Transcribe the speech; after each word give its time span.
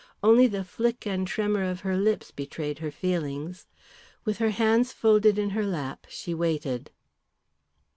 Only 0.23 0.47
the 0.47 0.63
flick 0.63 1.05
and 1.05 1.27
tremor 1.27 1.61
of 1.63 1.81
her 1.81 1.95
lips 1.95 2.31
betrayed 2.31 2.79
her 2.79 2.89
feelings. 2.89 3.67
With 4.25 4.39
her 4.39 4.49
hands 4.49 4.91
folded 4.91 5.37
in 5.37 5.51
her 5.51 5.63
lap 5.63 6.07
she 6.09 6.33
waited. 6.33 6.89